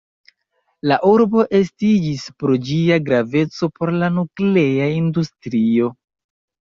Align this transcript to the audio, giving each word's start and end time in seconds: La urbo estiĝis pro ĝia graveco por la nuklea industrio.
La 0.91 0.95
urbo 1.09 1.43
estiĝis 1.59 2.25
pro 2.43 2.57
ĝia 2.69 2.97
graveco 3.09 3.69
por 3.79 3.93
la 4.05 4.13
nuklea 4.17 4.89
industrio. 4.99 5.93